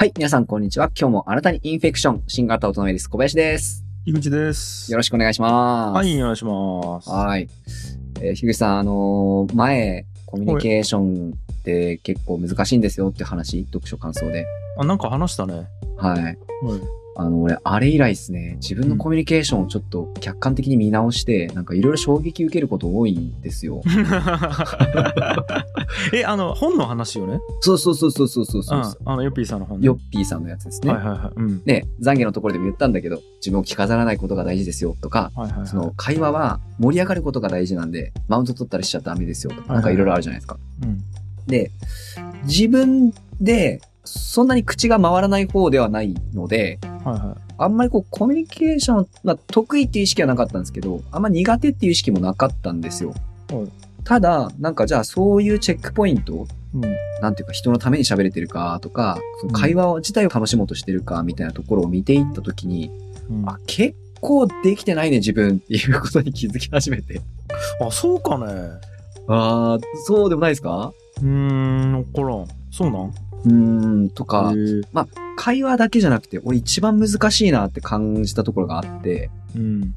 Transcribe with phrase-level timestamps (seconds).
[0.00, 0.92] はい、皆さんこんにちは。
[0.96, 3.84] 今日もあなたにインフェクション、新型大人ウイルス小林です。
[4.06, 4.92] 井口です。
[4.92, 5.96] よろしくお願いします。
[5.96, 7.10] はい、お願いします。
[7.10, 7.48] はい。
[8.20, 14.46] えー、樋口さん、あのー前、コミュニケーションって結構難しいんですよって話、読書感想で。
[14.78, 15.66] あ、なんか話したね。
[15.96, 16.22] はい。
[16.22, 16.38] はい。
[17.18, 23.82] あの、俺、あれ以来ですね、自分のコミュニケーションをちょっと客観的に見直して、なんかいろいろ衝撃受けること多いんですよ。
[26.14, 27.40] え、あの、本の話よね？
[27.60, 28.82] そうそうそうそうそうそうそうう。
[28.82, 28.84] ん。
[29.04, 29.86] あの、ヨッピーさんの本ね。
[29.86, 30.92] ヨッピーさんのやつですね。
[30.92, 31.40] はいはいはい。
[31.40, 31.60] うん。
[31.66, 35.66] ね、懺悔のところでも言ったんだけど、自分を着飾らないことが大事ですよとか、はいはいはい。
[35.66, 40.56] その会話は盛り上がることが大事なんで、マウント取ったりしちゃダメですよとか、なんかいろいろあるじゃないですか。
[40.84, 41.02] うん。
[41.48, 41.72] で、
[42.44, 53.14] 自分でそんなに口が回らない方ではないので、はいはあんまりこうコミュニケーション、まあ得意っていう意識はなかったんですけど、あんま苦手っていう意識もなかったんですよ。
[53.50, 53.68] はい
[54.04, 56.36] ただ、なんかじゃあそういうチェックポイント、い。
[56.76, 56.82] うん。
[57.20, 62.90] なんていうか人のために喋れてるかとか、その会話自体を楽しもうとしてるかみたいなところを見ていったときに、
[63.28, 67.20] うんあ、結構できてないね自分っていうことに気づき始めて。
[67.86, 68.46] あ、そうかね。
[69.26, 70.92] ああ、そうでもないですか？
[71.20, 72.46] うーん、わからん。
[72.70, 73.12] そうなん？
[73.44, 74.82] うーん、とか、へー
[75.36, 79.94] 会話だけじゃなくて、俺一番難しいなって感じたところがあって、うん。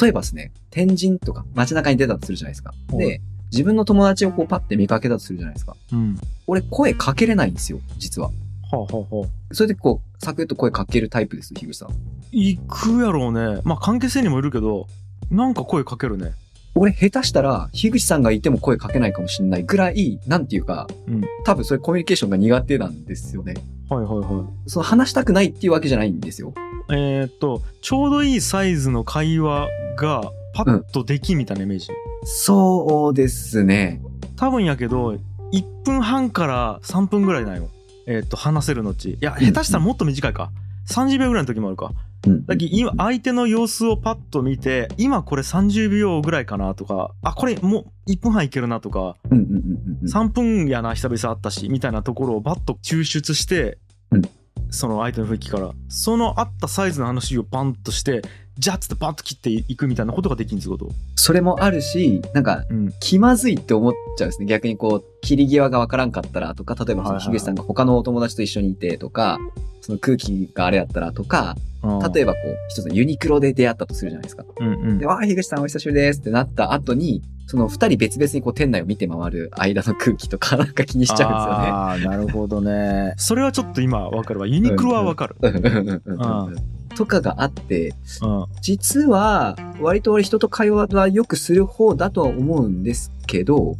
[0.00, 2.72] 例えばですね、天神とか街中に出たとするじゃないですか。
[2.92, 5.74] はいで、自分の友達をこうパッて見かけたとするじゃないですか。
[5.92, 6.18] うん。
[6.46, 8.28] 俺声かけれないんですよ、実は。
[8.28, 8.32] は
[8.72, 11.88] あ、はあはあ、それでこう、サクッと声かけるタイプです、樋口さん。
[12.30, 13.62] 行くやろうね。
[13.64, 14.86] まあ、関係性にもいるけど、
[15.30, 16.32] なんか声かけるね。
[16.78, 23.54] 俺下手したら、樋口さんがいても声かけないかもしれないぐらい、なんていうか、うん多分それコミュニケーションが苦手なんですよね。
[23.88, 26.52] はいはいはその話したくないっていうわけじゃないんですよ。
[26.90, 26.92] い。
[26.92, 31.88] えーっと、ちょうどいいサイズの会話がパッとできみたいなイメージ。
[32.24, 34.00] そうですね。
[34.36, 35.16] 多分やけど
[35.52, 37.68] 1分半から3分ぐらいなんよ
[38.06, 40.50] えーっと話せるのちいやうん下手したらもっと短いか
[40.88, 41.94] 30秒ぐらいの時もあるかうん。
[42.46, 50.08] だ今相手の様子をパッと見て今これ30秒ぐらいかなとかあこれもう1分半いけるなとかうんうんうんうんうん。
[50.08, 53.78] 3分やな久々会ったしみたいなところをバッと抽出して、
[54.10, 54.22] うん。
[54.70, 55.72] その相手の雰囲気から。
[55.88, 58.22] その合ったサイズの話をパンとして
[58.58, 60.90] ジャッつってバッと切っていくみたいなことができるんですこと
[61.28, 62.90] それもあるし、なんか、うん。
[63.00, 64.46] 気まずいって思っちゃうんですね。
[64.46, 69.36] 逆にこう、切り際がわからんかったらとか、例えばその樋口さんが他のお友達と一緒にいてとか、
[69.82, 71.54] その空気があれやったらとか、
[72.14, 74.44] 例えばこう、一つのユニクロで出会ったとするじゃないですか。
[74.58, 74.98] うんうん。
[74.98, 83.12] で、わあ、樋口さんお久しぶりですってなった後に、その二人別々にこう店内を見て回る間の空気とか なんか気にしちゃああ、なるほどね。
[83.18, 84.46] それはちょっと今わかるわ。
[84.46, 85.36] ユニクロはわかる。
[85.42, 85.60] うん。
[85.60, 86.77] ですよね。
[86.98, 88.46] とかがあって、うん。
[88.60, 93.76] 実は、割と俺人と会話はよくする方だとは思うんですけど。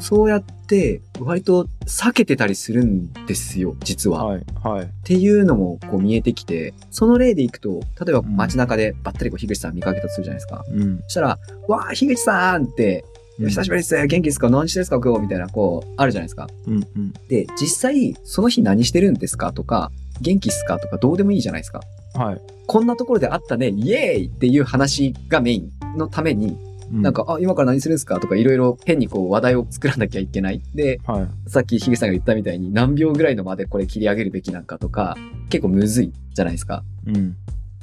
[0.00, 4.22] そうやって割と避けてたりするんですよ、実は。
[4.24, 4.44] っはい。
[4.62, 4.90] はい。
[5.02, 10.62] ていうのもこう見えてきて、その例でいくと、例えばうん街中でばったりこう樋口さん見かけたとするじゃないですか。
[10.70, 10.98] うん。
[11.04, 11.38] そしたら、
[11.68, 13.04] わあ、樋口さんって、
[13.38, 14.50] 久しぶりです元気ですか？
[14.50, 14.98] 何してですか？
[14.98, 16.48] 今日みたいな、こう、あるじゃないですか。
[16.66, 16.74] うん。
[16.74, 17.12] うん。
[17.28, 19.52] で、実際、その日何してるんですか？
[19.52, 19.90] とか、
[20.20, 21.80] 元気っすかとかどうでもいいじゃないですか。
[22.14, 22.40] はい。
[22.66, 26.58] こんなところであったね、イエーイっていう話がメインのために、
[26.92, 30.62] うなん、か、あ、今から何するんですかとかいろいろ変にこう話題を作らなきゃいけない。
[30.74, 31.50] で、はい。
[31.50, 35.16] さっきヒゲさんが言ったみたいに何秒ぐらいの間でこれ切り上げるべきなんかとか、
[35.48, 36.84] 結構むずいじゃないですか。
[37.06, 37.36] うん。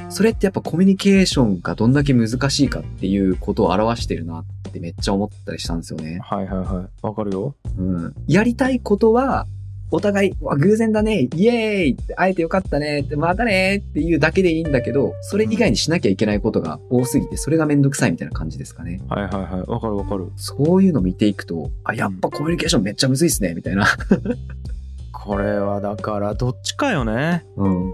[0.10, 6.20] それってやっぱコミュニケーションがどんだけ難しいかっていうことを表してるなってめっちゃ思ったりしたんですよね。
[6.24, 7.06] はいはいはい。
[7.06, 7.56] わかるよ。
[7.78, 8.14] うん。
[8.28, 9.48] やりたいことは、
[9.94, 19.00] お互い、わ偶然だね、イエーイって会えてよかったねって、またねっていうだけでいいんだけど、それ以外にしなきゃいけないことが多すぎて、それがめんどくさいみたいな感じですかね。
[19.08, 19.70] はいはいはい。
[19.70, 20.32] わかるわかる。
[20.36, 23.86] そういうの見ていくと、あ、やっぱコミュニケーションめっちゃむずいっすね、みたいな。
[25.24, 27.46] これはだから、どっちかよね。
[27.56, 27.94] うん。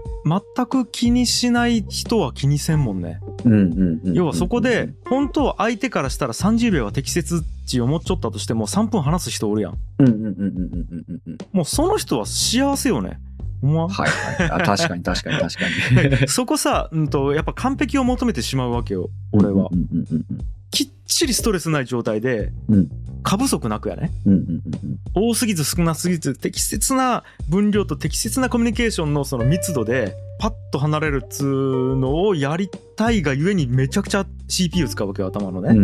[0.56, 3.20] 全く気にしない人は気にせんもんね。
[3.44, 4.14] うんうんうん。
[4.14, 9.78] 要はそこで、本当は相手からしたら30秒が適切って思っちゃったとしても3分話す人おるやん。
[9.98, 11.38] うんうんうんうんうんうんうん。
[11.52, 13.20] もうその人は幸せよね。
[13.60, 13.88] ほんま？
[13.88, 14.10] はい
[14.42, 14.50] はい。
[14.50, 16.26] あ確かに確かに確かに。
[16.28, 19.68] そこさ、うんと、やっぱ完璧を求めてしまうわけよ、俺は。
[19.70, 20.24] うんうんうん
[20.70, 22.88] きっちりストレスない状態で、うん
[23.22, 24.10] 過不足なくやね。
[25.12, 35.74] 多すぎず少なすぎず、適切な分量と適切なコミュニケーションのその密度で、パッと離れるっつうのをやりたいがゆえにめちゃくちゃ CPU 使うわけよ、頭のね。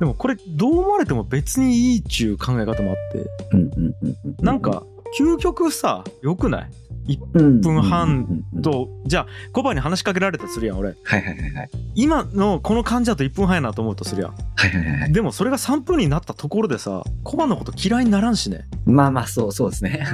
[0.00, 4.42] でもこれどう思われても別にいいっちゅう考え方もあって。
[4.42, 4.82] なんか、
[5.20, 6.70] 究極さ、良くない？
[7.08, 10.96] 1分半と、じゃあ、コバに話しかけられたとするやん、俺。
[11.04, 11.70] はいはいはいはい。
[11.94, 14.30] 今のこの感じだと1分半やなと思うとするやん。
[14.32, 15.12] はいはいはいはい。
[15.12, 18.66] でもそれが3分になったところでさ、コバのこと嫌いにならんしね。
[18.84, 20.06] まあまあ、そうそうですね。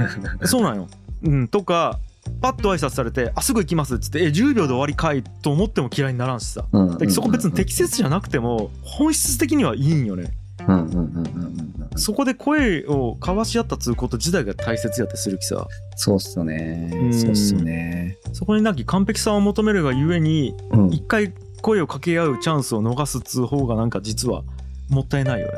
[0.44, 0.88] そうなんよ。
[1.24, 1.98] うん、とか
[2.40, 10.32] パッと挨拶されて「あすぐ行きます」っつって「え10秒で終わりかい」と思っても嫌いにならんしさうんそこ別に適切じゃなくても本質的にはいいんよね
[10.68, 15.66] うんうんうんうんうんうんそこで声を交わし合ったつうこと自体が大切やってするきさ。
[15.94, 16.90] そうっすよね。
[16.90, 17.14] うん。
[17.14, 18.16] そうっすよね。
[18.32, 20.90] そこになき完璧さを求めるがゆえにうん。
[20.90, 24.42] 一回声を掛け合うチャンスを逃すっつう方がなんか実は
[24.88, 25.52] もったいないよね。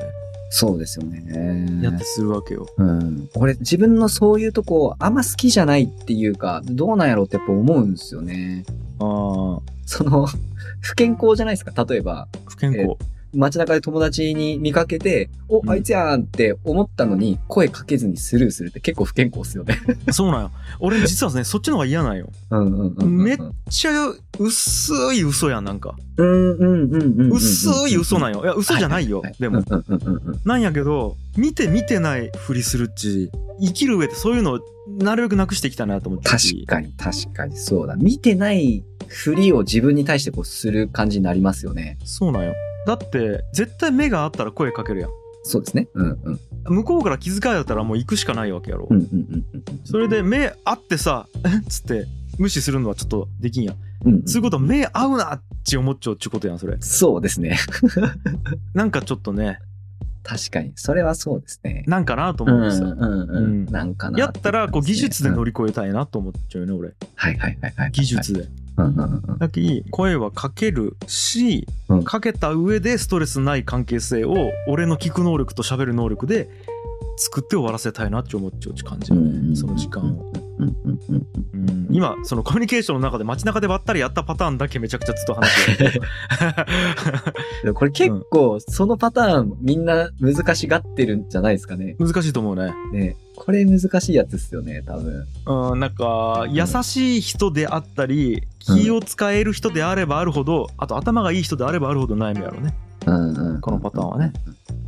[0.51, 1.83] そうですよね。
[1.83, 2.67] やってするわけよ。
[2.79, 3.29] うん。
[3.37, 8.65] 俺、自分のそういうとこ、あんま好きじゃないっていうか、どうなんやろうってやっぱ思うんですよね。
[9.01, 10.27] ああその、
[10.81, 11.85] 不健康じゃないですか？
[11.85, 12.97] 例えば、不健康
[13.35, 19.79] 街中で友達に見かけて、お、うんあいつやんって思ったのに、声かけずにスルーするって結構不健康っすよね。
[20.13, 20.51] そうなんよ
[20.81, 23.25] 俺実はねそっちの方が嫌なんようんうんうんうん。
[23.25, 23.39] めっ
[23.71, 23.93] ちゃ
[24.39, 27.33] 薄い嘘やんなんかうんうんうんうんうん。
[27.33, 30.41] 薄い嘘なんよいや嘘じゃないよはははでもうんうんうんうん。
[30.45, 34.61] なんやけど見て見てないふりするっち生きる上でそういうのを
[34.99, 37.97] なるべくなくしていきたいなと思ってる確しかに確かにそうだ。
[37.97, 41.99] 見てないふりを自分に対してこうする感じになりますよね。
[42.05, 42.55] そうなんよ
[42.87, 45.11] だって絶対目があったら声かけるやん
[45.43, 45.89] そうですね。
[45.95, 46.41] うんうん。
[46.77, 49.65] 向こうから気遣いだったらもう行くしかないわけやろ、うんうんうんうんうん。
[49.85, 52.07] それで目合ってさ「えっ?」つって
[52.39, 53.77] 無視するのはちょっとできんやん
[54.07, 57.59] うんうんそういうこと目合うなって思っちゃうっちゅうことやんそれそうですね。
[58.75, 59.59] なんかちょっとね
[60.23, 60.73] 確かに。
[60.75, 61.85] それはそうですね。
[61.87, 63.31] なんかなとうんうん思ってさ、うんうん。
[63.31, 64.19] うんなんかな。
[64.19, 65.53] やったらこう技術で乗り。
[65.53, 67.91] り越えたいなと思っちゃうよね俺はいはいはいはい。
[67.93, 68.49] 技術で。
[69.39, 72.05] だき声はかけるし、うん。
[72.05, 76.49] かけた上でストレスない関係性を俺の聞く能力と喋る能力で
[77.17, 79.07] 作って終わらせたいなって思っちゃう感じ、
[79.57, 80.33] その時間を、
[81.91, 85.85] 今そのコミュニケーションの中で街中でばったりやったパターンだけめちゃくちゃずっと話して
[87.65, 91.97] る これ結構、そのパターンみんな難しがってるんじゃないですかね。
[91.99, 93.17] 難しいと思うねね。
[93.37, 95.27] これ難しいやつですよね、多分。
[95.73, 102.75] うんなんか優しい人であったり気を使える人であればあるほどあと頭がいい人であればあるほど悩むやろね
[103.07, 103.61] うんうん。
[103.61, 104.33] このパターンはね。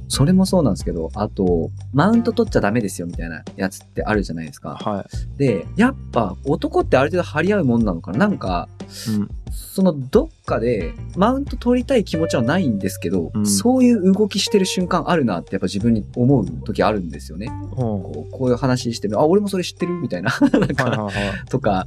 [0.08, 4.76] それもそうなんですけど、あと、マウント取っちゃダメですよみたいなやつってあるじゃないですか。
[4.81, 5.05] は
[5.35, 8.19] いで、やっぱ男ってある程度張り合うもんなのかな？
[8.19, 8.69] なんか、
[9.08, 17.47] うんそのどっかでマウント取りたい気持ちはないんですけど、うんそういう動きしてる瞬間あるなってやっぱ自分に思う時あるんですよね。
[17.47, 20.31] うんこうこういう話してる、あ、俺もそれ知ってるみたいな。
[20.53, 21.87] なんか、はいはいはい とか、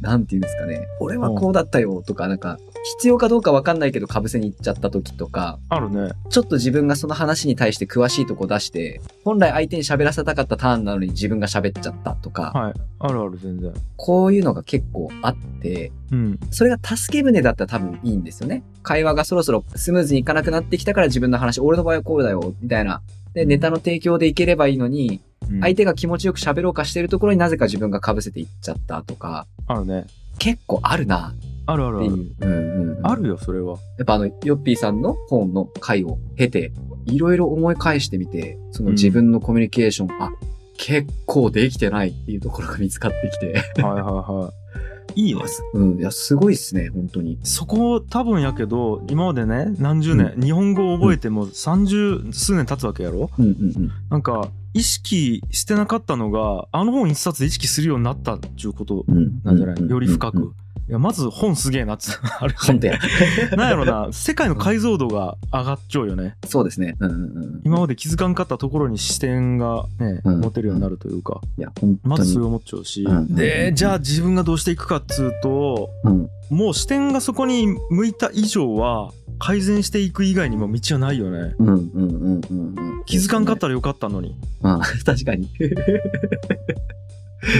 [0.00, 0.86] なんて言うんですかね。
[1.00, 2.58] 俺はこうだったよとか、なんか、
[2.96, 6.10] 必要かどうかわかんないけど被せに行っちゃった時とか、あるね。
[6.30, 12.74] ちょっと自分がその話に対して詳しいとこ出して、本来相手に喋らせたかったターンなのに自分が喋っちゃったとか、はい。
[13.00, 13.72] あるある全然。
[13.96, 16.40] こういうのが結構あって、うん。
[16.50, 18.64] それが助け舟だったら多分いいんですよね。
[18.82, 23.02] 会話がそろそろスムーズにいかなくなってきたから自分の話、俺の場合はこうだよ、みたいな。
[23.34, 25.20] で、ネタの提供でいければいいのに、
[25.50, 25.60] うん。
[25.60, 30.06] 相手が気持ちよく喋ろうかしてるところになぜか自分が被せていっちゃったとか、あるね。
[30.38, 31.34] 結構あるな
[31.70, 32.06] あるあるある。
[32.06, 32.10] う。
[32.10, 33.06] うんうんうん。
[33.06, 33.76] あるよそれは。
[33.98, 36.72] やっぱあの、ヨッピーさんの本の回を経て、
[37.04, 40.30] いろいろ思い返してみて、その自分のコミュニケーション、あ、
[40.78, 43.82] 結構できてないっていうところが見つかってきて。
[43.82, 44.58] はいはいはい。
[45.14, 45.40] いいね。
[45.74, 47.38] うん、いや、すごいっすね、本当に。
[47.42, 53.30] そこ多分やけど今までね何十年、日本語を覚えても30数年経つわけやろ？
[53.38, 53.90] うんうんうん。
[54.10, 59.40] なんか意識してなかったのがあの本一冊で意識するようになったっちゅうことうん。
[59.42, 60.42] なんじゃない、うんより深く、うん。
[60.44, 60.52] うん
[60.88, 62.98] いやまず本すげえなっつ あれ本当や。
[63.56, 66.96] なんやろな世界の解像度が上がっちゃうよねそうですね。
[67.00, 67.60] うんうんうん。
[67.64, 72.16] 今まで気づかんかったところに視点がね、うん持てるようになるというかいや、本当に。
[72.16, 76.28] まずそれを思っちゃうし、うんでじゃあ自分がどうしていくかっつうとうん。
[76.48, 83.02] もう視点がそこに向いた以上は改善していく以外にも道はないよねうんうんうんうんうん。
[83.04, 85.50] 気づかんかったらよかったのにうん、確かに。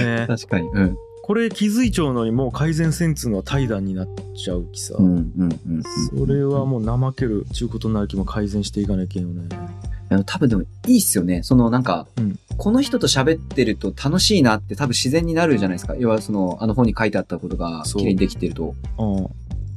[0.03, 0.67] ね確かに。
[0.69, 0.97] うん。
[1.29, 4.95] これ気づいちゃうのにもう改善せんつうのは怠惰になっちゃうきさ。
[4.95, 9.55] それはもう怠けるちゅうことになるきも改善していかなきゃいけんよね
[10.09, 11.43] あの多分でもいいっすよね。
[11.43, 15.95] そのなんか、うんこの人と喋ってると楽しいなって多分自然になるじゃないですか。
[15.97, 18.75] 要はその、あの本に書いてあったことが綺麗にできてると。
[18.97, 19.29] うんだ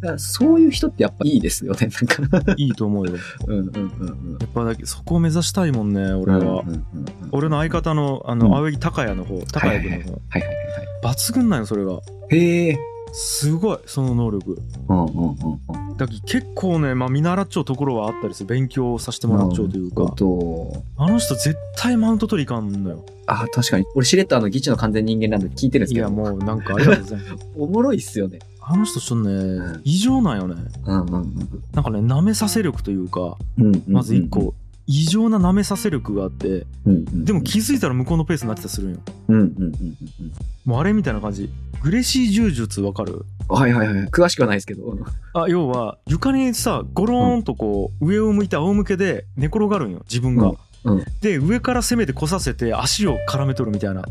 [0.07, 1.89] からそういう人ってやっぱいいですよね。
[2.29, 2.55] なんか。
[2.57, 3.15] いいと思うよ
[3.47, 4.39] うんうんうんうん。
[4.41, 6.85] やっぱだけそこを目指したいもんね俺は、うんうんうんうん
[7.35, 10.57] 俺の相方のあの、うん青柳高也の方高はいはいはい谷君の方、はいはいはい
[11.03, 12.37] 抜群なんよそれがはい。
[12.37, 12.79] へえ。
[13.15, 15.97] すごいその能力うんうんうんうん。
[15.97, 23.85] だけど結構ね、まあ、見習っちゃうところはあったりする勉強させてもらっちゃうというか、と、あの人絶対マウント取りいかんのよあ、確かに。
[23.95, 26.09] 俺しれっとあの、ギチの完全人間なんで聞いてるんですけど。
[26.09, 28.39] いやもうなんかありがとうございます おもろいっすよね。
[28.65, 29.35] あの人ちょっとね
[29.79, 30.55] ん異常なんよね
[30.87, 33.93] うんうんうんなんかね舐めさせ力というかうんうんうん。
[33.93, 34.55] まず一個
[34.87, 37.25] 異常な舐めさせ力があってうんうん。
[37.25, 39.97] でも気づいたら向こうのペースになってたりするんようんうんうんうん
[40.65, 41.51] もうあれみたいな感じ
[41.83, 43.25] グレシー柔術わかる？
[43.49, 43.57] うん。
[43.57, 44.07] はいはいはい。
[44.09, 44.97] 詳しくはないですけど。
[45.35, 54.03] あ要は床にさゴローンとこう上を向いて仰向けで寝転がるんよ自分が、うんうんで上から攻めてこさせて足を絡めとるみたいな。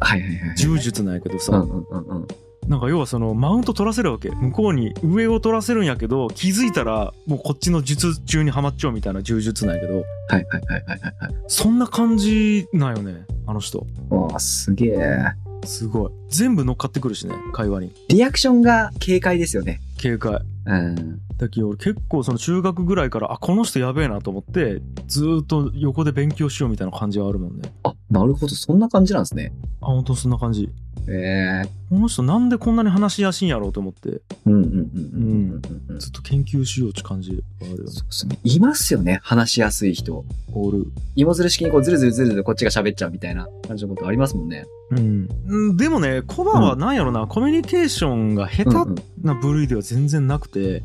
[0.55, 2.27] 柔術なんやけどさ、うんうんうんうん。
[2.67, 11.35] なんか要はそのマウント取らせるわけ向こうに上を取らせるんやけど気づいたらもうこっちの術中にはまっちゃうみたいな柔術なんやけどはいはいはいはいはいはい。
[11.47, 15.17] そんな感じなんよねあの人わあ、すげえ。
[15.65, 19.79] すごい全部乗っかってくるしね会話にリアクションが軽快ですよね。
[19.97, 21.19] 警戒うん。
[21.37, 28.55] だけど俺結構その中学ぐらいからあこの人やべえなと思ってずーっと横で勉強しようみたいな感じはあるもんねあ、なるほど。
[28.55, 29.51] そんな感じなんですね。
[29.81, 30.69] あ本当そんな感じ
[31.13, 35.99] ええこの人なんでこんなに話しやすいんやろうと思ってうんうんうんうんうんうん。
[35.99, 38.39] ずっと研究しようって感じがあるよねそうですね。
[38.43, 39.19] いますよね。
[39.23, 40.23] 話しやすい人。
[40.53, 44.65] オール芋づる式にこうずるずるずるずるこっちが喋っちゃうみたいな感じのことありますもんね。
[44.91, 50.83] うん、うんでもねコバはなんやろな、コミュニケーションが下うん手な部類では全然なくて、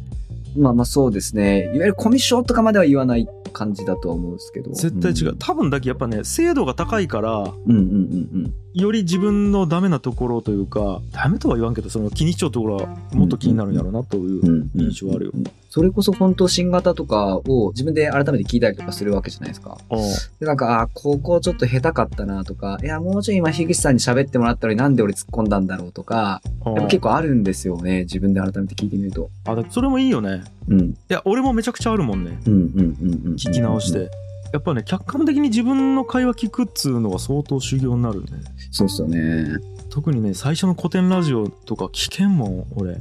[0.57, 1.65] うん、まあまあそうですね。
[1.67, 4.73] いわゆるコミュ障とかまでは言わない感じだとは思うんですけど。
[4.73, 14.49] 絶対違う、ん多分だけやっぱね精度が高いからうんうんうんより自分のダメなところというかダメとは言わんけどその気にしちゃうところはもっと気になるんやろうなという、うん。
[14.49, 15.33] うん印象あるよ。
[15.71, 19.77] それこそ本当新型とかを自分で改めて聞いたりとかするわけじゃないですか。
[19.91, 19.97] あ
[20.41, 28.03] で、なんか、あ、ここちょっと下手かったなとか、いや、もうちょい今、樋口さんに喋ってもらったのになんで俺突っ込んだんだろうとか、あやっぱ結構あるんですよね。
[28.03, 29.29] 自分で改めて聞いてみると。
[29.45, 30.81] あだそれもいいよねうん。
[30.81, 33.35] いや俺もめちゃくちゃあるもんねうんうんうんうん。
[33.35, 34.11] 聞き直して、。
[34.57, 38.29] やっぱね客観的に自分の会話聞くっつうのは相当修行になるね
[38.71, 39.59] そうっすよね。
[39.91, 42.97] 特にね最初の古典ラジオとか危険もん俺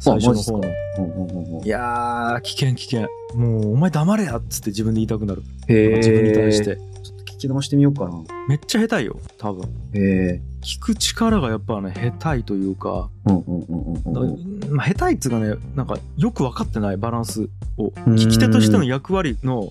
[0.00, 5.96] 最初の方のいやー危険危険もうお前黙れやっつって自分で言いたくなるへえ。
[5.98, 6.58] 自分に対し。
[6.64, 8.20] てちょっと聞き直してみようかな。
[8.48, 9.98] めっちゃ下手いよ多分へ
[10.34, 10.40] え。
[10.66, 19.70] 聞く力がやっぱね下手いというか下手いっつうかねなんかよく分かってないバランスをん聞き手としての役割のうん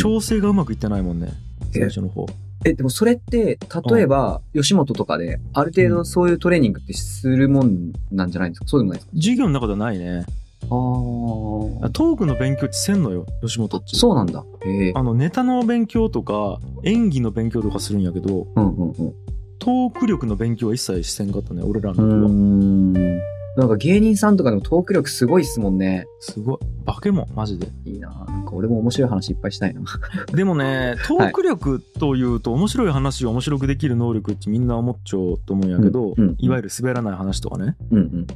[0.00, 1.34] 調整がうまくいってないもんね
[1.74, 2.26] え最初の方
[2.64, 3.58] え、でもそれって、
[3.90, 8.66] 例えば、吉本とかで、ある程度そういうトレーニングってするもんなんじゃないんですか？
[8.68, 9.16] そうでもないですか？
[9.16, 10.68] 授業の中ではないねああ。
[10.68, 14.44] トークの勉強ってせんのよ吉本っちそうなんだ。
[14.64, 14.92] へえ。
[14.94, 19.14] あのネタの勉強とか演技の勉強とかするんやけどうんうんうん。
[19.62, 22.92] トーク力の勉強は一切せんかったね俺らの時はん。
[23.54, 26.06] なんか芸人さんとかでもトーク力すごいっすもんね。
[26.18, 29.82] すごい化け物マジでいいななんか俺も面白い話いっぱいしたいな。
[30.34, 38.26] でもねトーク力というと面白い話を面白くできる能力ってみんな思っちゃうと思うんやけど、うんうんいわゆる滑らない話とかねうんうん。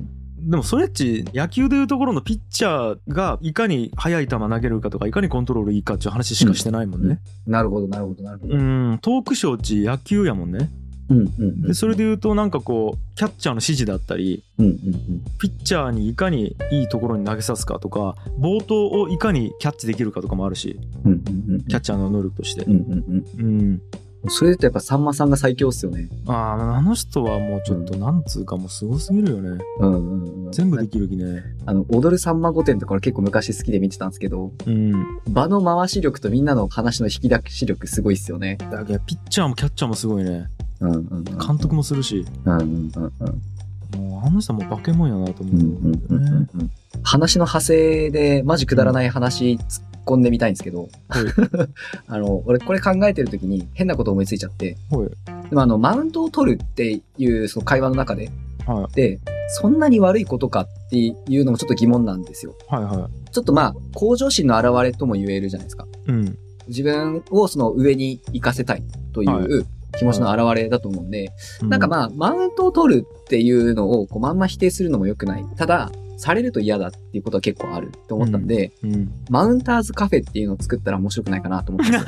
[0.49, 7.18] でもそれっち野球でいうところのピッチャーがいかに速い球投げるかとかいかにコントロールいいかっていう話しかしてないもんね
[7.49, 8.54] なるほど、なるほど、なるほど。
[8.54, 10.86] うん、トークショーっち野球やもんねうんうんうん。
[11.08, 15.25] でそれで言うとなんかこうキャッチャーの指示だったりうんうんうん。
[15.38, 21.64] ピッチャーにいかにいいところに投げさすかとか冒頭をいかにキャッチできるかとかもあるしうんうんうん。
[21.64, 23.82] キャッチャーの能力としてうんうんうんうん。
[24.28, 26.08] それだとやっぱさんまさんが最強っすよね。
[26.26, 30.52] あああの人はもうちょっとなんつうかもうすごすぎるよねうんうんうん。
[30.52, 34.92] 全部できる気ねあの、踊るさんま御殿とか俺結構昔好きで見てたんですけど、うん
[35.28, 38.56] 場の回し力とみんなの話の引き出し力すごいっすよね。
[38.70, 40.48] だけどピッチャーもキャッチャーもすごいね
[40.80, 41.25] うんうんうん。
[41.25, 42.25] 監督もするし。
[42.45, 44.00] うんうんうんうん。
[44.00, 46.71] もうあの人はもう化け物やなと思うんうんだよねうんうん。
[47.02, 51.25] 話の派生でマジくだらない話突っ込んでみたいんですけど、はい。
[52.09, 55.11] あの、俺これ考えてる時に変なこと思いついちゃって、はい。
[55.50, 58.30] でもあの、マウントを取るっていうその会話の中で、
[58.66, 62.54] はで、そんなに悪いことかっていうのもちょっと疑問なんですよ。
[62.71, 62.85] いはい。
[62.85, 65.87] はちょっとまあ、向上心の表れとも言えるじゃないですか。
[66.09, 66.38] いうん。
[66.68, 69.66] 自分をその上に行かせたいといはう
[69.98, 71.30] 気持ちの表れだと思うんで、
[71.62, 75.44] なんかまあ、マウントを取るっていうのをこうまんま否定するのも良くない。
[75.56, 81.92] ただ、されると嫌だっていうことは結構あるって思ったんで、うん、うんマウンターズカフェっていうのを作ったら面白くないかなと思って。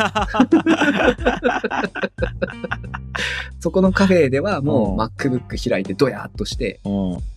[3.61, 6.93] そこのカフェではもううん MacBook 開いてドヤーっとして、うん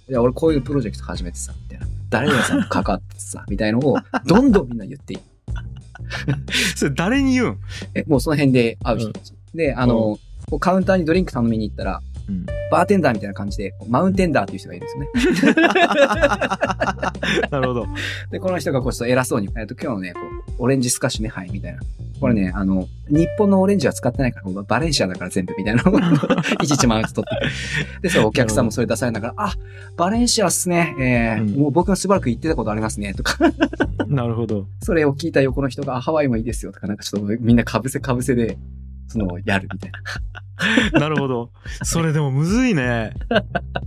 [0.09, 1.87] いや、俺こういうプロジェクト始めてさ、みたいな。
[2.09, 5.19] 誰々さんも関わっててさ、みたいのをどんどんみんな言っていい。
[6.75, 7.57] それ誰に言うん？
[7.95, 9.33] え、もうその辺で会う人たち。
[9.53, 10.19] で、あの、
[10.51, 15.61] こうカウンターにドリンク頼みに行ったら、うんバーテンダーみたいな感じで、マウンテンダーっていう人がいるんですよね。
[17.51, 17.85] なるほど
[18.31, 20.19] で、この人がこうちょっと偉そうに、えっと、今日のね、こ
[20.57, 21.81] う、オレンジスカッシュね、はい、みたいな。
[22.21, 25.83] これね、あの、日本のオレンジは使ってないから、バレンシアだから全部みたいな
[26.63, 27.39] いちいちマウント取っ
[27.99, 28.03] て。
[28.03, 29.53] で、そう、お客さんもそれ出されながら、あ、
[29.97, 30.95] バレンシアっすね。
[30.97, 33.13] えーうんもう僕がしばらく行ってたことありますね。
[33.13, 33.37] とか、
[34.07, 34.67] なるほど。
[34.81, 36.71] それを聞いた横の人が、あハワイもいいですよ。
[36.71, 38.57] とか、なんかちょっとみんなかぶせかぶせで、
[39.11, 39.99] その、やるみたいな。
[40.99, 41.51] なるほど。
[41.83, 43.13] それでもむずいね。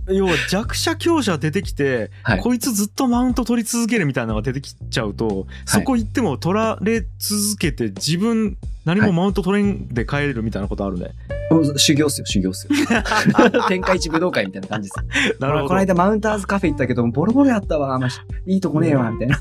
[0.07, 11.11] 要は弱者強者出てきて、はいこいつずっとマウント取り続けるみたいなのが出てきちゃうと、そこ行っても取られ続けて自分何もマウント取れんで帰れるみたいなことあるね。
[11.49, 12.73] もう修行っすよ、修行っすよ。
[13.67, 15.35] 天下一武道会みたいな感じですよ。
[15.39, 15.67] なるほど。
[15.69, 17.97] この間マウンターズカフェ行ったけど、ボロボロやったわ。
[17.97, 19.39] ましいいとこねえわ、みたいな。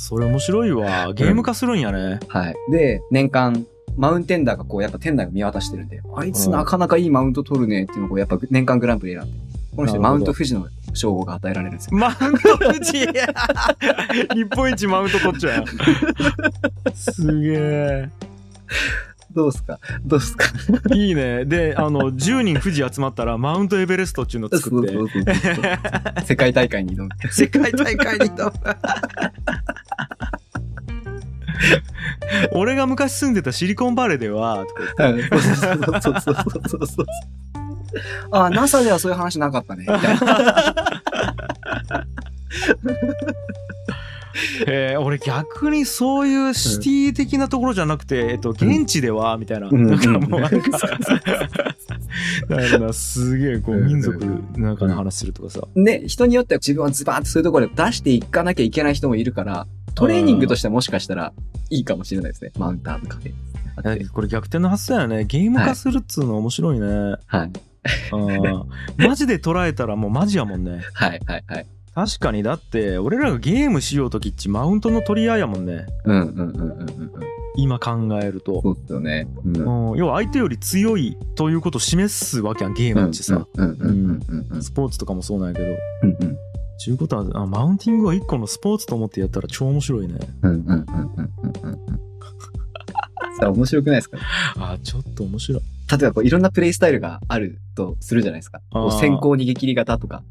[0.00, 1.12] それ面白いわ。
[1.12, 2.20] ゲーム化するんやね。
[2.28, 2.54] はい。
[2.72, 3.66] で、年間、
[3.96, 9.32] マウンテンダーがこう、やっぱ店内を見渡してるんで、あいつなかなかいいマウント取るねっていうのをこう、やっぱ年間グランプリ選んで、
[9.76, 11.98] この人にマウント富士の称号が与えられるんですよ。
[11.98, 13.06] マウント富士日
[14.56, 15.64] 本一マウント取っちゃう。
[16.96, 18.08] すげえ。
[19.32, 19.78] どうすか？
[20.04, 20.46] どうすか？
[20.92, 21.44] いいね。
[21.44, 27.08] で、あの、10人富士集まったら、マウントエベレストっていうのを作って、そうそうそうそう世界大会に挑む。
[27.30, 28.52] 世界大会に挑む。
[32.52, 35.40] 俺が昔住んでたシリコンバレーでは、とか言ってうん
[36.00, 36.34] そうそうそうそう
[36.68, 37.06] そうそう。
[38.30, 39.86] あ、NASA ではそういう話なかったね。
[39.88, 40.74] みたいな
[44.66, 49.68] えー俺逆にそういうシティ的なところじゃなくて、えっと、現地では、みたいな。
[49.70, 50.50] うんなんかもうか、
[52.92, 54.24] すげえこううん民族
[54.56, 55.60] なんかの話するとかさ。
[55.74, 61.32] ね、人によっては自分はズバーってそういうところで出していかなきゃいけない人もいるから、トレーニングとしてはもしかしたら
[61.70, 62.52] いいかもしれないですね。
[62.58, 63.32] マウンターとかで。
[64.12, 65.24] これ逆転の発想やね。
[65.24, 66.86] ゲーム化するっつうの面白いね。
[67.26, 67.50] はい。
[68.12, 68.32] う
[69.02, 70.82] んマジで捉えたらもうマジやもんね。
[70.92, 71.66] はい、はい、はい。
[71.94, 76.80] 確かにだって俺らがゲームしようときっちマウントの取り合いやもんねうん、うん、うん、うん、うん。
[76.80, 77.12] うん
[77.56, 79.26] 今考えると、そうっすよね。
[79.44, 79.90] うん。
[79.90, 83.44] うん、要は相手より強いということを示すわけやんゲームってさ。
[84.62, 85.66] スポーツとかもそうなんやけど
[86.04, 86.36] うん、うん。
[86.78, 90.84] ちゅうことはあマウンティングは一個のスポーツと思ってやったら超面白いねうん、うん、うん、うん、
[91.64, 91.70] うん。
[91.70, 91.78] うん
[93.40, 94.18] さあ、面白くないですか？
[94.56, 98.60] あちょっと面白い例えばこういろんなプレイスタイルがあるとするじゃないですか。
[98.70, 100.22] こう先行逃げ切り型とか。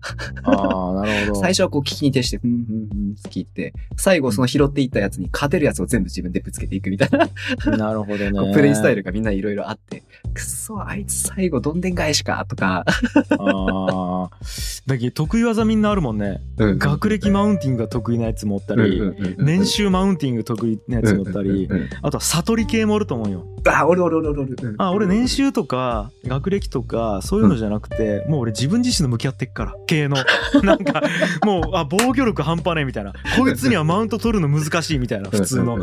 [0.43, 1.36] ああなるほど。
[1.41, 8.32] 最初はこう聞きに徹して、ふんふんふんって聞いて、最後その拾っていったやつに勝てるやつを全部自分でぶつけていくみたいな、なるほどね。
[8.54, 12.86] プレイスタイルがみんないろいろあって、くっそ、あいつ最後どんでん返しかとか、
[13.38, 14.30] ああ
[14.88, 16.42] だけど得意技みんなあるもんね。
[16.58, 19.02] 学歴マウンティングが得意なやつもおったり、
[19.38, 23.46] 年収マウンティング得意なやつもおったり、うんうんうんあとは悟り系もおると思うよ。
[23.68, 24.70] あ、俺俺俺俺俺。
[24.70, 29.76] うんあ俺年収とか学歴とかそういうのじゃなくて、もう俺自分自身の向き合ってっから。
[29.88, 30.18] 系の。
[30.63, 31.02] なんか
[31.44, 33.13] もうあ防御力半端ねえみたいな。
[33.38, 35.78] こいつにはマウント取るの難しいみたいな普通の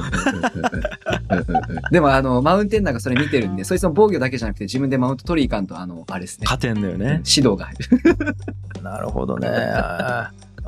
[1.91, 6.45] でもあの、マウンテンダーがそれ見てるんで、そいつの防御だけじゃなくて自分でマウント取りいかんと、あの、あれですね。
[6.45, 8.37] 勝てんだよね指導が入る。
[8.83, 9.49] なるほどね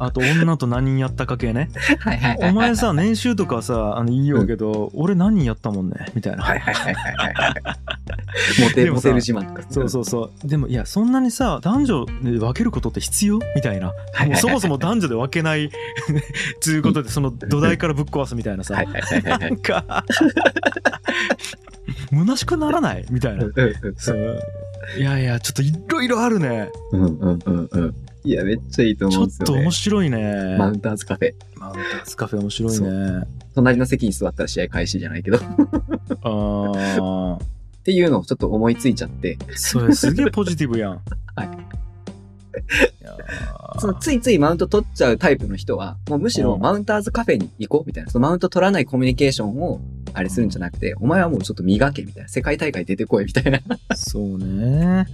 [0.00, 1.70] あと女と何人やったか系ね。
[2.00, 2.50] はいはいはい。
[2.50, 7.54] お前さ年収とかさあの言いようけど、俺何人やったもんねみたいな、はいはいはいはいはいはい。
[8.62, 9.66] モテ、る自慢とか。
[9.70, 10.48] そうそうそう。
[10.48, 13.38] でもいやそんなにさ男女で分けることって必要？
[13.54, 13.88] みたいな。
[13.88, 13.92] も
[14.32, 15.70] うそもそも男女で分けない
[16.60, 19.56] つうことでその土台からぶっ壊すみたいなさ、はいはいはいはいはないん。
[19.56, 20.04] か
[22.10, 23.04] 虚しくならない？
[23.10, 23.44] みたいな。
[23.96, 24.40] そう。
[24.96, 26.70] いやいやちょっといろいろあるね。
[26.92, 27.94] うんうんうんうん。
[28.24, 29.46] いや、めっちゃいいとちょっ思うんですよね。
[29.46, 31.34] と面白いねマウンターズカフェ。
[31.56, 35.38] マウンターズカフェ面白いね隣の席に座ったら試合開始じゃないけど。
[35.38, 35.40] っ
[36.22, 37.38] あー
[37.84, 41.00] ていうのをちょっと思いついちゃって、それすげえポジティブやん
[41.36, 41.48] はい
[43.78, 48.10] そのついついマウント取っちゃうタイプの人は、もうむしろうんマウンターズカフェに行こうみたいな。
[48.10, 49.80] そのマウント取らないコミュニケーションを
[50.12, 52.28] あれするんじゃなくて、お前はもうちょっと磨けみたいな。
[52.28, 53.60] 世界大会出てこいみたいな。
[53.94, 55.06] そうね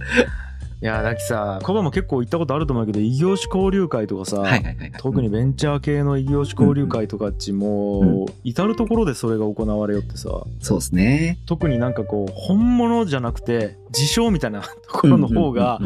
[0.85, 4.91] いやだきさコバも結構行ったことあると思うけど異業種交流会とかさ、はいはいはいはい。
[4.99, 11.39] 特にベンチャー系の異業種交流会とかっちも、至る所でそれが行われよってさそうですね。
[11.47, 15.79] 特になんかこう本物じゃなくて自称みたいなところの方が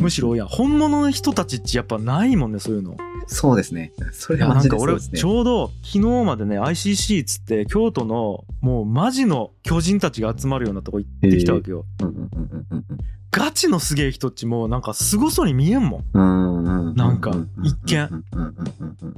[0.00, 2.96] むしろいや本物の人たちっちやっぱないもんねそういうの。
[3.26, 3.92] そうですね。
[4.12, 5.24] それはマジなんか俺でそうですねち。
[5.26, 11.84] ょうど昨日までね ICC っつって京都のもうマジの巨人たちが集まるようなとこ行ってきたわけよ。
[12.00, 12.98] うんうんうんうんうん
[13.36, 16.94] ガチのすげえ人っちもなんかすごそうに見えんもん。
[16.94, 18.24] なんか一見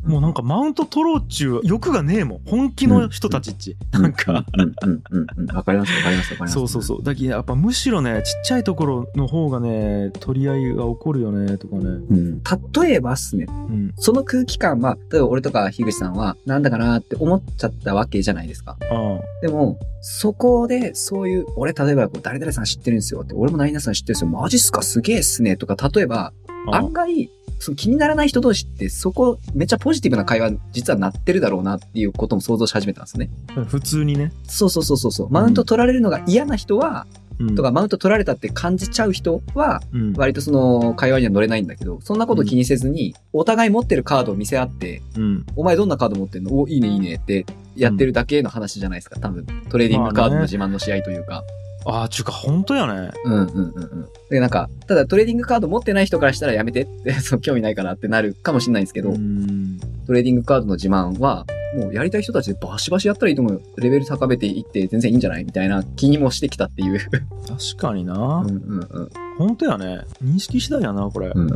[0.05, 2.41] もうなんかマウント取ろうっちゅう欲がねえもん。
[2.45, 3.77] 本気の人たちっち。
[3.93, 4.45] なんか。
[4.57, 5.57] うんうんうんうん。
[5.57, 6.55] わかりますわかりますわかります。
[6.55, 7.03] そうそうそう。
[7.05, 11.83] だけどやっぱむしろね、ちっちゃいところの方がね、取り合いが起こるよね、とかね。
[11.85, 12.43] うん。
[12.43, 13.47] 例えばっすね。
[13.49, 13.95] うん。
[13.99, 18.77] その空気感は、例えば俺とか樋口さんは、なんだかなって思っちゃったわけじゃないですか。
[18.91, 24.31] あでも、そこで、そういう、俺、例えば、誰々さん知ってるんですよって、俺も何々さん知ってるんですよ。
[24.31, 24.83] マジっすか？
[24.83, 25.57] すげえっすね。
[25.57, 26.33] とか、例えば、
[26.71, 26.77] あ。
[26.77, 33.29] 案外、その気にならない人同士って、そこ、めっちゃポジティブな会話、実はなってるだろうなっていうことも想像し始めたんですね。
[33.67, 34.33] 普通にね。
[34.45, 35.31] そうそうそうそうそう。
[35.31, 37.28] マウント取られるのが嫌な人は、うん。
[37.57, 40.13] とか、マウント取られたって感じちゃう人は、うん。
[40.15, 45.47] 割とその会話には乗れないんだけど、そんなこと気にせずに、お互い持ってるカードを見せ合って、うん。
[45.57, 46.59] お前どんなカード持ってんの？
[46.59, 47.47] お、いいねいいねって
[47.77, 49.47] やってるだけの話じゃないですか、多分。
[49.69, 51.45] トレーディングカードの自慢のし合いというか。
[51.87, 53.11] ああ、ちゅうか、本当やね。
[53.25, 54.09] うんうんうんうん。
[54.29, 59.79] で、なんか、ただトレーディングカード持ってない人からしたらやめてって、 そう、興味ないかなってなるかもしれないんですけど、うん。
[60.07, 63.61] トレーディングカードの自慢は、もうやりたい人たちでバシバシやったらいいと思うよ。
[63.77, 66.99] レベル高めていって全然いいんじゃないみたいな気にもしてきたっていう。
[67.47, 68.15] 確かにな。
[68.15, 69.11] うんうんうん。
[69.39, 70.01] 本当やね。
[70.23, 71.29] 認識次第やな、これ。
[71.29, 71.49] うんうん、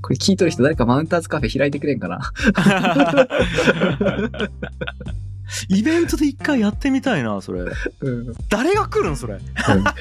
[0.00, 2.20] これ聞いとる人誰かマウンターズカフェ開いてくれんかな
[5.68, 7.62] イベントで一回やってみたいな、それ。
[8.00, 8.34] うん。
[8.48, 9.38] 誰が来るんそれ？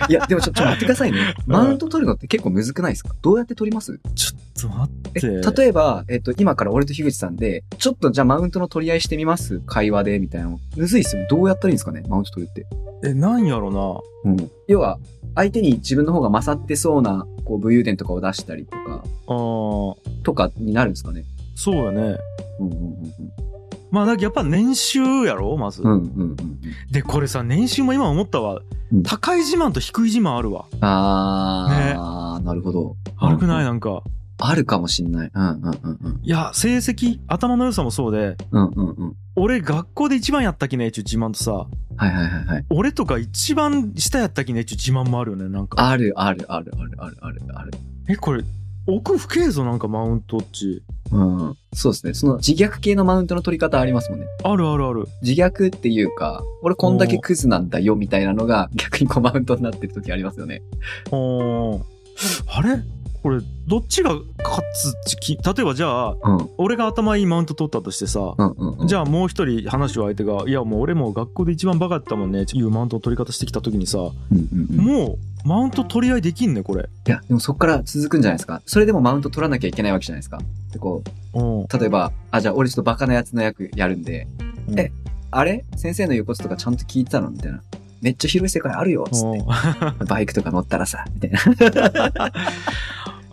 [0.10, 1.36] いや、でもちょ、ちょ、待ってくださいね。
[1.46, 3.16] マウント取るのって結構難くないですか？
[3.22, 4.00] どうやって取ります？
[4.16, 5.62] ちょっと待え、って。
[5.62, 9.60] 例えば、えっと、今から俺と樋口さんで、ちょっとじゃあマウントの取り合いしてみます？
[9.66, 10.60] 会話で、みたいなの。
[10.76, 11.28] むずいっすよね。
[11.30, 12.04] どうやったらいいんですかね？
[12.08, 12.66] マウント取るって。
[13.04, 14.52] え、なんやろうん。
[14.68, 14.98] 要は、
[15.36, 18.96] 相手に自分の方が勝ってそうな、こう、武勇伝とかを出したりとか、な。
[18.96, 19.04] ああ、
[20.24, 21.24] とかになるんですかね？
[21.56, 22.18] そうやね。
[22.60, 23.45] うんうんまあ、だ
[24.04, 25.56] けどやっぱ年収やろ？
[25.58, 25.82] まず。
[25.82, 26.00] うんうん。
[26.00, 26.60] うんうんうん。
[26.92, 28.56] で、これさ、年収も今思ったわ。
[28.92, 30.66] うん高い自慢と低い自慢あるわ。
[30.82, 32.96] あー、なるほど。
[33.18, 33.64] 悪くない？
[33.64, 34.04] ななんか。
[34.38, 35.32] あるかもしんない。
[35.34, 36.20] うんうんうんうん。
[36.22, 39.16] いや、成績、頭の良さもそうで、うんうんうん。
[39.36, 42.66] 俺学校で一番やったきねえっちゅう自慢とさ、はいはいはいはい。
[42.70, 45.88] 俺とか一番下やったきねえっちゅう自慢もあるよね、なんか。
[45.88, 47.72] あるあるあるあるあるあるある。
[48.08, 48.44] え、これ、
[48.88, 50.84] 奥深えぞ、なんかマウントっち。
[51.12, 51.58] うん。
[51.74, 52.14] そうですね。
[52.14, 54.28] その自虐系のマウントの取り方ありますもんね。
[54.44, 55.08] あるあるある。
[55.22, 60.62] 自虐っていうか、俺こんだけクズなんだよみたいなのが逆にこうマウントになってる時ありますよね。
[61.12, 61.82] おー
[62.48, 62.84] あれ？
[63.26, 64.94] これ、どっちが勝つ
[65.28, 66.50] 例えばじゃあ、うん。
[66.60, 68.88] 俺が頭いいマウント取ったとしてさ、うんうんうん。
[68.88, 74.76] じゃゃあもう一人話す相手が、いやもう俺も学校で一番バカやったもんね、っていうマウントの取り方してきた時にさ、うんうんうん。
[74.76, 76.88] いもうマウント取り合いできんね、これ。
[77.08, 78.62] や、でもそっから続くんじゃないですか。
[78.68, 80.38] それでもマウント取らなきゃいけないわけじゃないですか。
[80.72, 81.02] で、こ
[81.34, 84.28] う例えば、あ、じゃあ俺ちょっとバカなやつの役やるんで、
[84.68, 84.92] うんえ
[85.32, 85.66] あれ？
[85.76, 87.32] 先生の言うこととかちゃんと聞いてたの？
[87.32, 87.64] みたいな。
[88.02, 90.06] めっちゃ広い世界あるよつって。
[90.06, 91.42] バイクとか乗ったらさ、みたいな。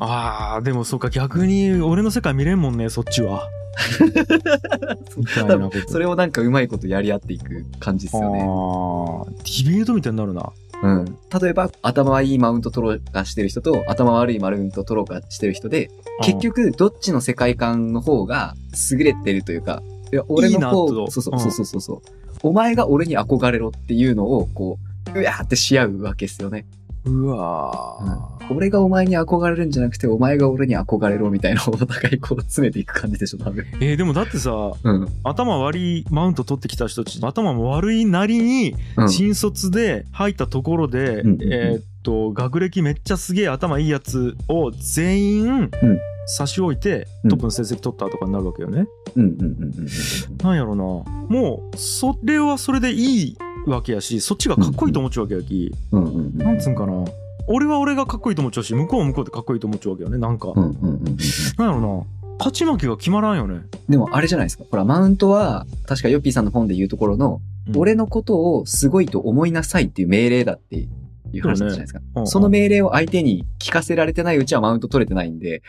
[0.05, 3.49] あー、でもそうか、逆に俺の世界見れんもんね、そっちは。
[5.89, 8.41] それをなんかうまいことやり合っていく感じですよね。
[8.41, 10.53] ディベートみたいになるな。
[10.83, 11.05] うん。
[11.41, 15.91] 例えば、頭いいマウント取ろうかしてる人と、頭悪いマウント取ろうかしてる人で、
[16.25, 18.55] 結局、どっちの世界観の方が
[18.91, 22.01] 優れてるというか、いや、俺いいの方、なとそうそううんそうそうそう、
[22.43, 24.79] お前が俺に憧れろっていうのを、こ
[25.15, 26.67] う、うわーってし合うわけですよね。
[27.05, 28.55] うわー。
[28.55, 33.65] 俺がお前に憧れるんじゃなくて、お前が俺に憧れろみたいなお互いこう詰めていく感じでしょ、多分。
[33.81, 35.09] えーでもだってさ、うん。
[35.25, 39.09] 頭悪いマウント取ってきた人たち、頭も悪いなりに、うん。
[39.11, 45.71] 新卒で入ったところで、うんうんうんえーっと、学歴めっちゃすげえ頭いいやつを全員
[46.27, 48.87] 差し置いて、うんトップの成績取ったとかになるわけよね。
[49.17, 49.89] うんうんうんうんうん。
[50.43, 50.85] なんやろな。
[50.85, 53.37] もう、それはそれでいい
[53.67, 56.39] わけやし、そっちがかっこいいと思っちゃうわけやき、うんうんうん。
[56.39, 57.05] なんつうんかな。
[57.47, 60.53] 俺は俺がかっこいいと思っちゃうし、向こうは向こうでかっこいいと思っちゃうわけよね、なんか。
[60.55, 61.17] うんうんうんうん。
[61.59, 62.05] なんやろな。
[62.39, 63.61] 勝ち負けが決まらんよね。
[63.89, 64.65] でもあれじゃないですか。
[64.69, 70.89] ほら、マウントは、確かヨッピーさんの本で言うところの、うん俺のことをすごいと思いなさいっていう命令だって
[71.33, 72.01] いう話じゃないですか。
[72.17, 75.63] うんその命令を相手に聞かせられてないうちはマウント取れてないんで、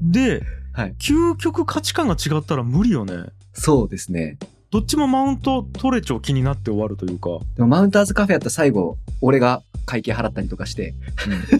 [0.00, 3.12] で、 はい究極価値観が違ったら無理よね。
[3.52, 4.38] そうですね。
[4.70, 7.30] どっちもマウント取れちゃう気になって終わるというか。
[7.54, 10.94] でもマウンターズカフェやったら最後、俺が会計払ったりとかして、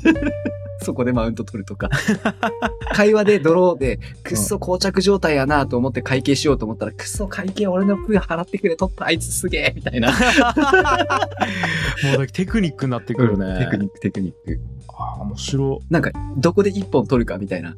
[0.83, 1.88] そこでマウント取るとか。
[2.92, 10.12] 会話でドローで、くっそ膠着状態やなと思って会計しようと思ったら、くっそ会計俺の分払ってくれ、取ったあいつすげえみたいな。
[12.16, 13.59] もうテクニックになってくるね。
[13.59, 14.61] テクニック、テクニック。
[14.99, 17.77] ああ、面白なんか、どこで一本取るかみたいな。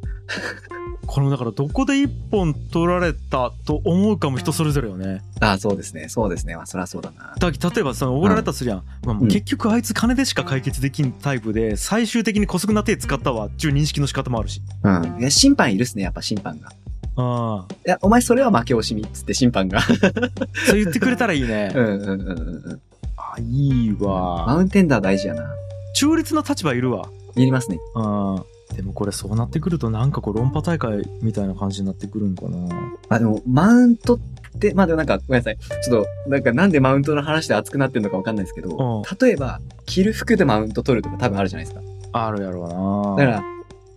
[1.08, 6.10] このだからどこで一本取られたと思うかも人それぞれよねああ、そうですね。
[6.10, 6.54] そうですね。
[6.54, 7.34] まあ、そりゃそうだな。
[7.38, 15.16] だ例えばそのおごられたとするやん、まあ、もう結局あいつ金でしか解決できんタイプで最終的に姑息な手使ったわっていう認識の仕方もあるしうん。
[15.18, 16.68] いや、審判いるっすね、やっぱ審判が。
[17.16, 19.80] ああいや、お前それは負け惜しみっつって審判が。
[20.68, 22.80] そう言ってくれたらいいねうんうんうんうんうん。
[23.16, 25.48] あいいわマウンテンダー大事やな。
[25.94, 27.78] 中立な立場いるわいりますね。
[27.94, 32.68] うんでもこれそうなってくるとなんかこう論破大会みたいな感じになってくるんかな。
[33.08, 34.18] あ、でも、マウントっ
[34.60, 35.58] て、まあでもなんか、ごめんなさい。
[35.82, 41.82] ちょっと、なんかなんでマウントの話で熱くなってるのかわかんないですけど、う例えば、着る服でマウント取るとか多分あるじゃないですか。
[42.12, 43.26] あるやろうな。
[43.26, 43.44] だから、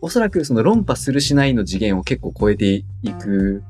[0.02, 3.62] おそらくその論破するしないの次元を結構超えていく、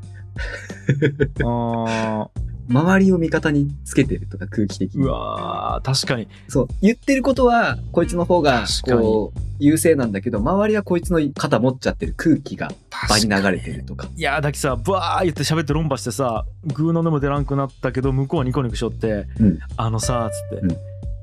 [1.43, 2.29] あ
[2.69, 5.11] 周りを味方につけてるとか空気的にーう。
[5.11, 6.67] わー確かにそう。
[6.81, 12.71] 言ってることは、こいつの方が、こう、優勢なんだけど、周りはこいつの肩持っちゃってる空気が
[13.09, 14.09] 場に流れてるとか。
[14.15, 20.77] いやーだけさバー言って喋って論破してさグーの音も出らんくなったけど向こうはニコニコしょって、うんあのさつって、うん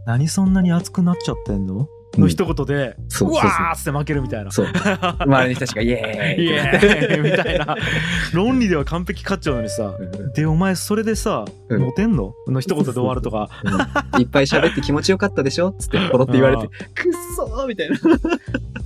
[0.06, 3.50] 何そんなに熱くなっちゃってんの、うんの一言で、そううわそう。
[3.50, 4.50] そうーっつって負けるみたいな。
[4.50, 4.66] そう。
[4.66, 6.46] 周りの人たちがイエーイ。
[6.46, 7.20] イエーイ。
[7.30, 7.76] みたいな。
[8.32, 10.32] 論理では完璧勝っちゃうのにさうん。
[10.32, 11.82] でお前それでさ、うん。
[11.82, 12.32] モテんの？
[12.48, 13.48] の一言で終わるとか。
[14.14, 14.20] うん。
[14.22, 15.72] いっぱい喋って気持ちよかったでしょ？
[15.78, 16.74] つって、ポロって言われて、くっ
[17.36, 17.96] そーみたいな。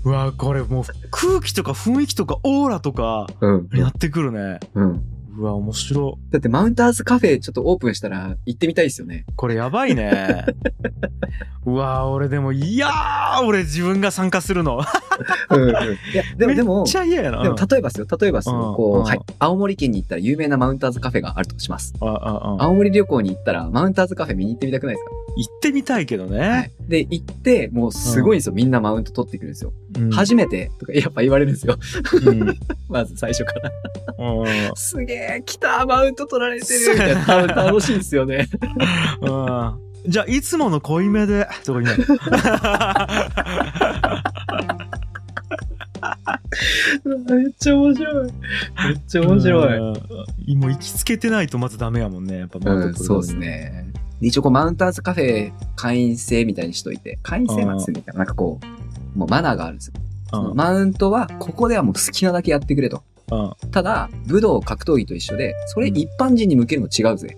[0.04, 3.68] うわこれもう空気とか雰囲気とかオーラとかうん。
[3.72, 4.58] になってくるね。
[4.74, 5.02] うん。
[5.42, 6.18] うわ面白。
[6.30, 9.24] だってマウンターズカフェちょっとオープンしたら行ってみたいですよね。
[9.34, 10.44] これやばいね。
[11.66, 14.80] うわ俺でもいやー俺自分が参加するの。
[15.50, 15.68] うん。
[15.70, 15.82] いや、
[16.36, 17.42] でも、でもめっ、ちゃ嫌やな。
[17.42, 21.92] でも例えばですよ、例えばですよ、うんこう、うんはい、青森県に行ったら有名なマウンターズカフェがあるとします。
[22.00, 22.64] あああ。
[22.64, 25.10] 青森旅行に行ったらマウンターズカフェ見に行ってみたくないですか？
[25.36, 26.90] 行ってみたいけどはね、い。
[26.90, 28.52] で、行って、もうすごいんですよ。
[28.52, 29.72] みんなマウント取ってくるんですよ。
[29.96, 31.78] うん初めてとかやっぱ言われるんですよ。
[32.26, 33.70] うん まず最初から。
[34.18, 37.54] うんすげえ、来たマウント取られてるみたいな。
[37.54, 38.48] 楽しいんですよね。
[39.22, 41.96] うんじゃあいつもの濃いめでとか言う
[47.04, 48.26] の めっちゃ面白い。
[48.26, 49.78] めっちゃ面白い。
[49.78, 53.91] うんもう行きつけてないとまずダメやもんねやっぱマウンうん、ト取るそうですね。
[54.22, 58.04] で一応こうマウンターズカフェ会員制みたいにしといて、会員制なんですよね。
[58.14, 60.54] なんかこう、もうマナーがあるんですよ。
[60.54, 63.02] マウントは、ここではもう好きなだけやってくれと。
[63.32, 63.70] うん。
[63.72, 67.36] ただ、武道格闘技と一緒で、それ一般人に向けるの違うぜ。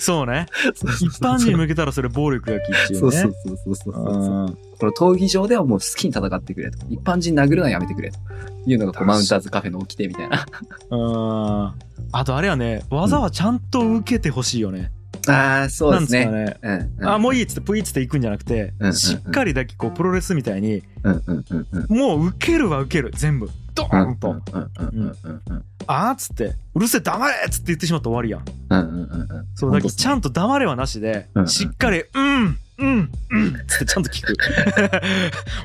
[0.00, 0.46] そうね。
[1.00, 4.58] 一般人に向けたらそれ暴力がきっていうねそうそうそうそうそう
[4.92, 6.78] この闘技場ではもう好きに戦ってくれと。
[6.90, 8.18] 一般人殴るのはやめてくれと。
[8.66, 10.46] いうのがこうマウンターズカフェの掟みたいな。
[10.90, 11.72] うん
[12.12, 14.92] あとあれはね技はちゃんと受けてほしいよね、
[15.26, 16.26] ああ、そうですね。
[16.26, 17.40] なんですかねうん、あもういい。
[17.40, 21.98] いっつってプイッつっていくんじゃなくて、うんうんしっかりだけこうプロレスみたいにうんうんうんうん。
[21.98, 28.44] もう受けるは受ける全部ドーンと、うんうんうんうんうんあーっつってうるせえ黙れっつって言ってしまったら終わりやん。
[28.70, 29.46] うんうんうんうん。
[29.54, 31.48] そうだけどちゃんと黙れはなしで、うんうん。
[31.48, 34.36] しっかりうんうんうんつってちゃんと聞く。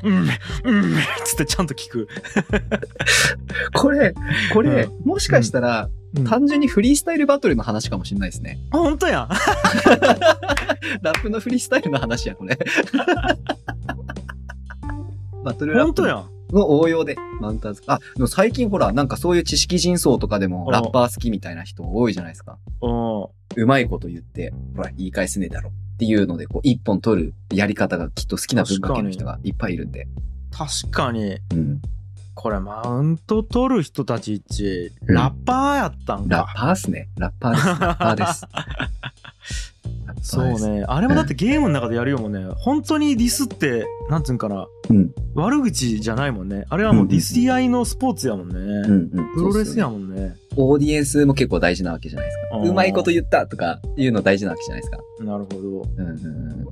[0.04, 0.28] うん
[0.64, 0.94] うん
[1.24, 2.08] つってちゃんと聞く、
[3.74, 4.14] これ、
[4.52, 8.58] これ、もしかしたら、うん、あ単純にフリースタイルバトルの話かもしれないですね。
[8.70, 9.22] 本当や。
[9.22, 9.28] ん
[11.02, 12.56] ラップのフリースタイルの話や、これ。
[15.44, 16.02] バトルラップ。
[16.02, 16.14] 本当や。
[16.14, 17.82] んの応用で、マウンターズ。
[17.86, 22.58] あ、でも最近ほら、なんかそういう知識人層とかでもうんラッパー好きみたいな人多いじゃないですか。
[23.56, 30.06] うまいこと言って、ほら、言い返せねえだろっていうので、こう、一本取るやり方がきっと好きな文化系の人がいっぱいいるんで。
[30.50, 31.80] 確かにうん。
[32.34, 37.08] これマウント取る人たちっちラッパーやったんラッか、パーっすね。
[37.18, 37.66] ラッパーです。
[37.66, 38.46] ラッパーです。
[40.30, 40.70] そう。
[40.70, 45.10] ねあれもだってゲームの中でやるよもんね本当にディスってなんつうんかなうん。
[45.34, 49.34] 悪口じゃないもんねあれはもうディスり合いのスポーツやもんね、うんうん。
[49.34, 49.92] プロレスやん。
[49.92, 52.58] もんねオーディエンスも結構大事なわけじゃないですか。
[52.58, 54.98] うまいこと言ったとかいうの大事なわけじゃないですか。
[55.24, 55.58] なるほど
[55.96, 56.66] うんうん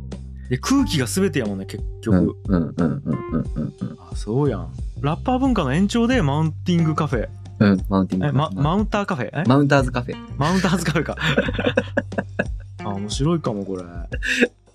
[0.49, 2.01] で空気が全てやもんね結うん。
[2.01, 7.29] 局、うんうんうんうんうんうんあそうやんラッパー文化の延長でマウンティングカフェ
[7.61, 7.73] うん。
[7.73, 7.85] うん。
[7.89, 9.31] マウンティングえ、ま、マウンターカフェ？
[9.33, 9.45] え？
[9.47, 10.17] マウンターズカフェ。
[10.39, 11.25] マウンターズカフェかあ
[12.99, 13.83] 面白いかもこれ。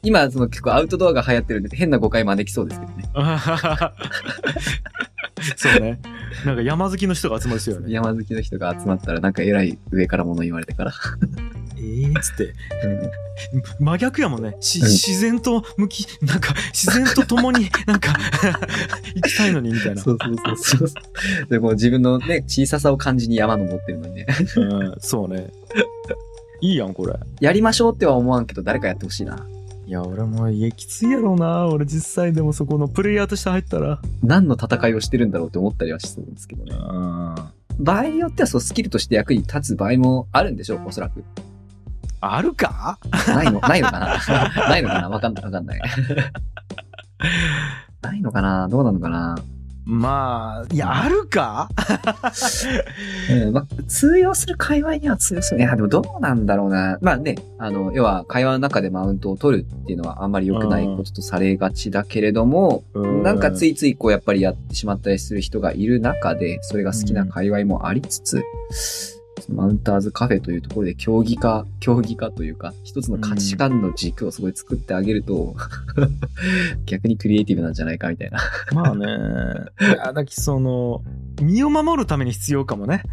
[0.03, 3.09] 今、その結構アウトドアが流行ってるんで変な誤解招きそうですけどね。
[5.55, 5.99] そうね。
[6.45, 7.91] なんか山好きの人が集まるっすよね。
[7.91, 10.93] 山好きの人が集まったらなんか偉い上から物言われてから。
[11.77, 12.43] えーっつって。
[12.43, 13.85] うん。
[13.85, 14.55] 真逆やもんね。
[14.59, 14.85] しうん。
[14.85, 18.13] 自然と向きなんか自然と共になんか
[19.15, 20.01] 行きたいのにみたいな。
[20.01, 21.47] そうそうそうそう。
[21.49, 24.25] でも自分のね、小ささを感じに山登ってるのにね。
[24.57, 25.51] うんそうね
[26.63, 27.13] いいやんこれ。
[27.41, 29.45] やりましょうっては思わんけど誰かやってほしいな。
[29.85, 31.67] いや俺も家きついやろうな。
[31.67, 33.99] 俺実際でもそこのプレイヤーとして入ったら。
[34.23, 36.71] 何の戦いをしてるんだろうって思ったりはしそうですけどね。
[36.79, 41.21] あ場合によってはそうスキルとして役に立つ場合もあるんでしょう、おそらく。
[42.21, 42.97] あるか？
[43.27, 44.17] ないの、 ないのかな？
[44.69, 45.09] ないのかな？
[45.09, 45.81] わかんない、わかんない。
[48.01, 48.69] ないのかな？
[48.69, 49.35] どうなのかな？
[49.85, 51.69] まあいやあるか？
[53.29, 55.59] うん、まあ、通用する会話には通用する。
[55.59, 56.97] いや、でもどうなんだろうな。
[57.01, 68.43] まあね、あの、要は会話の中でマウントを取るっていうのはあんまり良くないこととされがちだけれども、うんなんかついついこうやっぱりやってしまったりする人がいる中で、それが好きな界隈もありつつ、
[69.51, 75.55] マウンターズカフェというところで競技化、競技化というか、一つの価値観の軸をすごい作ってあげると、
[76.85, 78.39] 逆にクリエイティブなんじゃないかみたいな。
[78.73, 79.05] まあね
[79.81, 81.01] いやだきその
[81.41, 83.03] 身を守るために必要かもね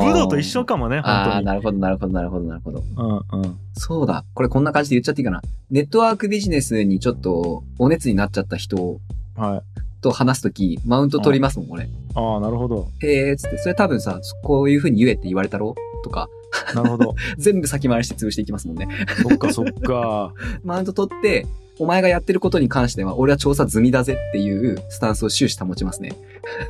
[0.00, 2.82] 武道と一緒かもねああ、本なるほど、なるほど、なるほど、なるほど。
[2.96, 4.24] 当にうんうんそうだ。
[4.34, 5.42] これこんな感じで言っちゃっていいかな。
[5.70, 9.00] ネットワークビジネスにちょっとお熱になっちゃった人
[9.36, 9.71] はい
[10.02, 11.88] と話すとき、マウント取りますもん、俺。
[12.14, 12.88] ああなるほど。
[13.00, 15.74] へえつって、それ多分さ、こういう風に言えって言われたろ？
[16.04, 16.28] とか、
[16.74, 17.14] なるほど。
[17.38, 18.88] 全部先回りして潰していきますもんね。
[19.22, 20.34] そっかそっか。
[20.64, 21.46] マウント取って、
[21.78, 26.12] お前がやってることに関しては、俺は調査済みだぜっていうスタンスを終始保ちますね。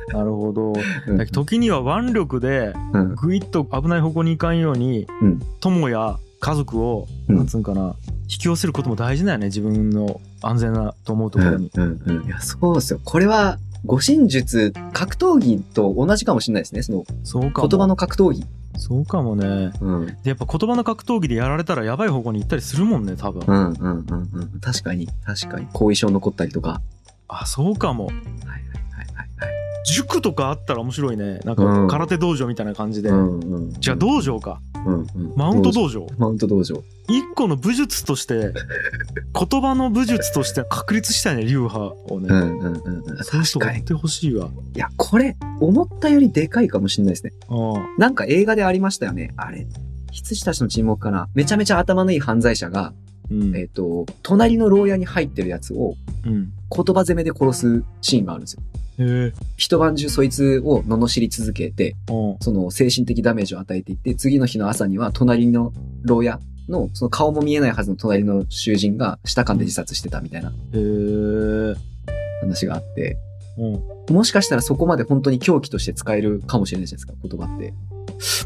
[0.09, 0.73] なるほど。
[1.31, 3.15] 時には腕力でうん。
[3.15, 5.41] ぐいっと危ない方向に行かんように、うん。
[5.59, 7.35] 友や家族を、うん。
[7.35, 7.95] なんつうんかな
[8.33, 12.25] 引き寄せることも大事だよね自分の安全なと思うところに、うんうん。
[12.25, 12.99] いや、そうですよ。
[13.03, 16.83] これは、護身術、格闘技と同じかもしれないですね。
[16.83, 18.45] その、そうかも言葉の格闘技。
[18.77, 20.05] そうかもねうん。
[20.07, 24.59] でやっぱ言葉の格闘技でやられたらやばい方向に行ったりするもんね多分、うんうんうんうん。
[24.61, 25.67] 確かに、確かに。
[25.73, 26.81] 後遺症残ったりとか。
[27.27, 28.53] あそうかもはいはいはいは
[29.03, 29.27] いはい。
[29.85, 33.73] 塾とかあったら面白いねなんうんか空手道場みたいな感じで、うんうん。
[33.73, 35.33] じゃあ道場かうんうん。
[35.35, 36.83] マウント道場マウント道場。
[37.09, 38.53] 一個の武術として
[39.49, 43.23] 言葉の武術として確立したいね流派をね、うんうんうんうん。
[43.23, 43.59] そういう人確かに。
[43.59, 47.33] がやってほしいわいや、これ、思ったよりでかいかもしれないですね。
[47.49, 47.55] あ
[47.97, 49.33] なんか映画でありましたよね。
[49.37, 49.67] あれ。
[50.11, 51.27] 羊たちの沈黙かな。
[51.33, 52.93] めちゃめちゃ頭のいい犯罪者が、
[53.31, 53.55] うん。
[53.55, 56.51] えっ、と、隣の牢屋に入ってるやつをうん。
[56.75, 58.63] 言葉攻めで殺すシーンがあるんですよ。
[59.57, 62.37] 一晩中そいつを罵り続けて、うん。
[62.41, 70.51] その精神的ダメージを与えていって、次の日の朝には隣の牢屋の、その顔も見えないはずの隣の囚人が舌噛んで自殺してたみたいな
[72.41, 73.17] 話があって、
[73.57, 77.73] うんもしかしたらそこまで本当に狂気として使えるかもしれないじゃないですか、言葉って。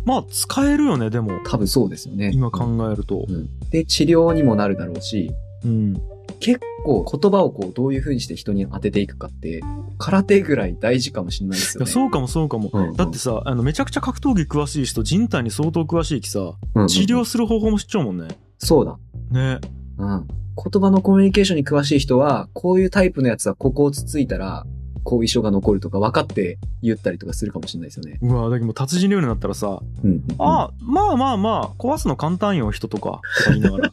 [0.06, 2.32] まあ使えるよねでも多分そうですよね。
[2.34, 5.32] 今考えるとうんで、治療にもなるだろうし、
[5.66, 6.02] うん
[6.40, 9.62] 結構言葉をこうどういう風にして人に当てていくかって、
[9.98, 11.90] 空手ぐらい大事かもしれないですよね。
[11.90, 18.28] そうかもそうかもうんうんだってさあのめちゃくちゃ格闘技詳しい人人体に相当詳しいきさうんうん治療する方法も知っちゃうもんね
[18.60, 18.98] そうだ。
[19.32, 19.60] ね
[19.98, 20.28] うん。
[20.58, 24.66] 言葉のコミュニケーションに詳しい人は、こういうタイプのやつはここをつついたら、
[25.08, 28.20] 後遺症が残るとか分かって言ったりとかするかもしれないですよね。
[28.22, 30.24] うわだけど達人のようになったらさうん、うん。
[30.38, 33.92] ああまあまあまあ壊すの簡単よ人とかとか言いながら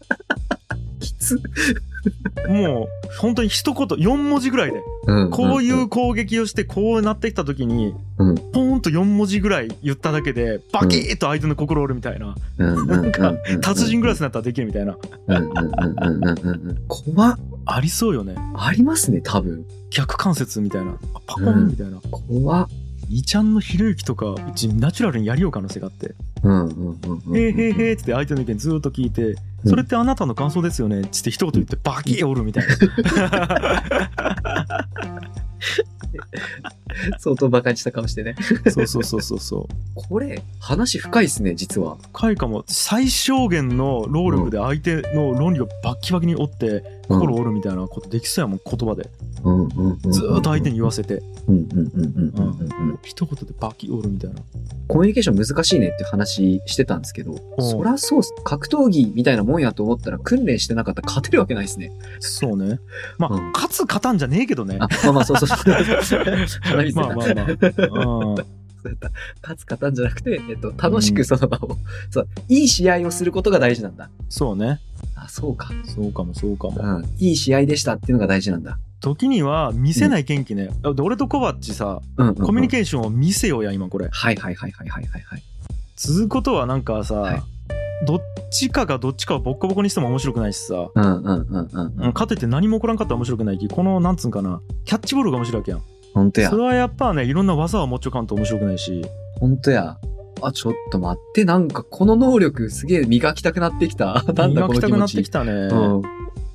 [0.99, 1.41] きつ。
[2.49, 2.89] もう
[3.19, 5.31] 本当に一言4文字ぐらいでうん。
[5.31, 12.37] こういう攻撃をしてこうなってきた時にうん、ポーンと4文字ぐらい言っただけでバキッと相手の心折るみたいな。
[12.59, 13.13] うなん。
[13.13, 13.61] かうん。
[13.61, 14.97] 達人クラスになったらできるみたいな。
[16.89, 17.39] 怖っ。
[17.67, 19.65] ありそうよねありますね、多分。
[19.91, 22.69] 逆関節みたいなあパコンみたいな怖っ。
[23.11, 23.55] 2ちゃん。
[23.55, 26.73] のひろゆきとかうちナチュラルにやりよう可能性があってうん、うん、う
[27.09, 27.37] んうん。
[27.39, 29.35] 「へーへーへー」っつって相手の意見ずーっと聞いて
[29.67, 32.77] 「それってあなたの感想ですよね」っつって一言言ってバキッ折るみたいな
[37.19, 38.37] 相当馬鹿にした顔してね。
[38.71, 41.97] そうそうそうそうそうこれ、話深いっすね、実は。
[42.13, 49.09] 深いかも最小限の労力で相手の論理をバッキバキに折って心折るみたいなことできそうやもん言葉で。
[49.45, 50.13] うん、うん、うん。
[50.13, 51.23] ずーっと相手に言わせて。
[53.03, 54.41] 一言でバキ折るみたいな。
[54.89, 58.35] コミュニケーション難しいねって話してたんですけど、そらそうっす。
[58.45, 61.03] 格闘技みたいなもんやと思ったら訓練してなかった。
[61.03, 61.93] ら勝てるわけないですね。
[62.21, 62.81] そうね。
[63.19, 63.53] まあ、うん。
[63.53, 64.79] 勝つ勝たんじゃねえけどね。
[64.81, 65.75] あ、まあまあ、そうそうそう。
[66.95, 71.79] まあまあまあ、うん、そうやった勝つ勝たんじゃなくて、えっと、楽しくその場を、
[72.11, 74.11] そう、いい試合をすることが大事なんだ。
[74.29, 74.81] そうね
[75.17, 75.71] あ、そうか。
[75.87, 77.05] そうかもそうかも、うん。
[77.19, 78.79] いい試合でしたっていうのが大事なんだ。
[79.01, 82.35] 時には見せない元気ね、で俺とコバッチさうん、うん。
[82.35, 85.43] コミュニーケーションを見せようや今これはいはいはいはいはいはいはい。
[85.97, 87.43] つうことはなんかさ、はい
[88.07, 88.21] どっ
[88.51, 92.13] ちかがどっちかをボッコボコにしても面白くないしさ、うんうんうんうんう、うんん。
[92.13, 95.83] かといって何も起こらんかったら面白くないきこのなんつうんかなキャッチボールが面白いわけやん
[96.15, 96.57] ほんとやそ。
[96.57, 99.05] れはやっぱねいろんな技を持っちょかんと面白くないし
[99.41, 99.99] ほんとや。
[100.43, 104.25] あ、ちょっと待って、なんかこの能力すげえ磨きたくなってきた。
[104.35, 105.73] なんだ磨この気持ちきたくなってき。
[105.73, 105.91] たね。
[105.93, 106.03] うん。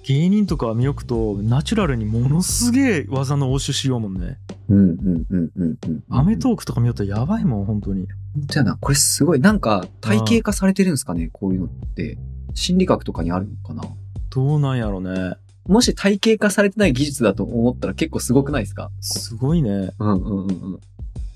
[0.03, 4.37] 芸人とか見よくと、ナチュラルにものすげえ技の応酬しようもんね。
[4.69, 6.03] うんうんうんうんうん。
[6.09, 8.07] アメトークとか見よったらやばいもん、本当に。
[8.33, 8.77] 本当やな。
[8.79, 9.39] これすごい。
[9.39, 12.17] なんか体系化されてるんですかねこういうのって。
[12.53, 13.83] 心理学とかにあるのかな
[14.31, 15.35] どうなんやろね。
[15.69, 18.89] もし体系化されてない技術だと思ったら結構すごくないですか？
[18.99, 19.91] すごいね。
[19.99, 20.79] うんうんうんうん。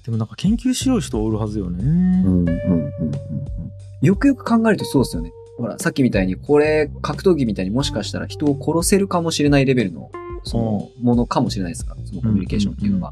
[0.04, 1.84] でもなんか研究しよう人おるはずよね。
[1.84, 2.92] うんうんうんうんうん。
[4.02, 5.32] よくよく考えるとそうですよね。
[5.58, 10.12] ほら、さっきみたいに、これ、格闘技みたいにもしかしたら人を殺せるかもしれないレベルの、
[10.44, 11.94] その、ものかもしれないですか？
[11.94, 13.12] ら、そのコミュニケーションっていうのが。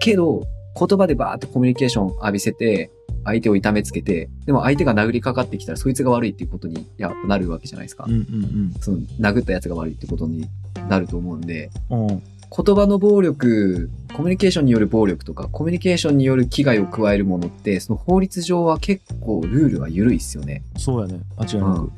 [0.00, 0.46] けど、
[0.78, 2.90] 言葉でバーってコミュニケーション浴びせて、
[3.24, 8.12] 相手を痛めつけて、でも相手が殴りかかってきたらそいつが悪いっていうことにやなるわけじゃないですかうん。
[8.12, 10.48] うんその、殴ったやつが悪いってことに
[10.88, 12.06] なると思うんで、うん。
[12.06, 12.22] うん。
[12.54, 20.62] 言葉の暴力、コミュニケーションによる暴力とか、コミュニケーションによる危害を加えるものって、その法律上は結構ルールは緩いっすよね。
[20.76, 21.20] そうやね。
[21.38, 21.92] 間違いなく。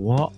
[0.00, 0.32] うわ。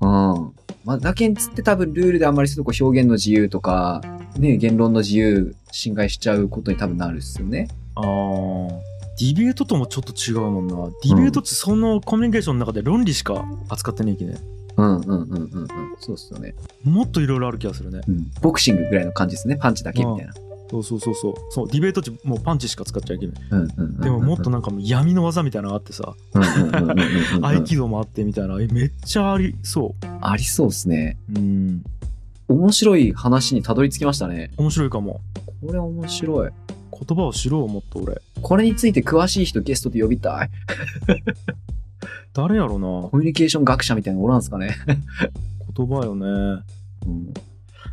[0.00, 0.52] うん。
[0.84, 4.00] まあ、だけんつって多分ルールであんまりそういうとこ表現の自由とか、
[4.38, 7.68] ね、言論の自由侵害しちゃうことに多分なるっすよね。
[7.94, 10.74] あーディベートともちょっと違うもんな。
[11.02, 14.36] ディベートってそのコミュニケーションの中で論理しか扱ってねえきね。
[14.76, 15.68] うんうんうんうんうん。
[15.98, 16.54] そうっすよね。
[16.84, 18.00] もっといろいろある気がするね。
[18.08, 18.30] うん。
[18.40, 19.56] ボクシングぐらいの感じですね。
[19.56, 20.32] パンチだけみたいな。
[20.70, 21.34] そうそうそうそう。
[21.50, 23.42] そう、ディベートってもうパンチしか使っちゃいけない。
[23.50, 24.00] うんうんうんうん。
[24.00, 26.14] でももっとなんかもう闇の技みたいなのがあってさ、
[27.42, 31.18] 合気道もあってみたいな、えめっちゃありそありそうっすね。
[31.34, 31.38] う。
[31.38, 31.84] うん。
[32.48, 34.50] 面白い話にたどり着きましたね。
[34.56, 35.20] 面白いかも。
[35.60, 36.50] これ面白い。
[36.92, 38.20] 言葉を知ろうもっと俺。
[38.42, 40.50] これについて詳しい人ゲストで呼びたい？
[42.34, 44.74] 誰やろなコミュニケーション学者みたいなのおらんすかね？
[45.76, 46.26] 言葉よね。
[47.06, 47.32] うん、